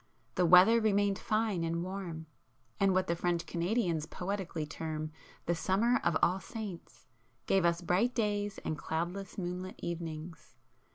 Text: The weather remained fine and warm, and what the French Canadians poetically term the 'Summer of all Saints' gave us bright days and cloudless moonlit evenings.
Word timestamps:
The 0.33 0.47
weather 0.47 0.81
remained 0.81 1.19
fine 1.19 1.63
and 1.63 1.83
warm, 1.83 2.25
and 2.79 2.91
what 2.91 3.05
the 3.05 3.15
French 3.15 3.45
Canadians 3.45 4.07
poetically 4.07 4.65
term 4.65 5.11
the 5.45 5.53
'Summer 5.53 6.01
of 6.03 6.17
all 6.23 6.39
Saints' 6.39 7.05
gave 7.45 7.65
us 7.65 7.81
bright 7.83 8.15
days 8.15 8.57
and 8.65 8.79
cloudless 8.79 9.37
moonlit 9.37 9.75
evenings. 9.77 10.55